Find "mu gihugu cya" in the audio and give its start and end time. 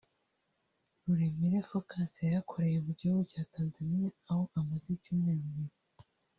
2.85-3.43